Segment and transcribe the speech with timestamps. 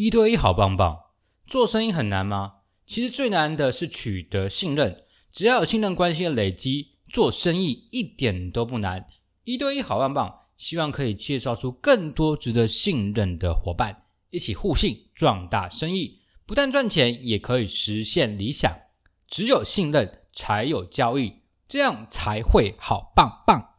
[0.00, 0.98] 一对一好棒棒。
[1.46, 2.52] 做生意很难吗？
[2.86, 5.04] 其实最难的是取得信任。
[5.30, 9.06] 只要有信任关系的累积做生意一点都不难。
[9.44, 16.20] 一对一好棒棒希望可以介绍出更多值得信任的伙伴一起互信壮大生意。
[16.46, 18.74] 不但赚钱也可以实现理想。
[19.28, 23.69] 只有信任才有交易这样才会好棒棒。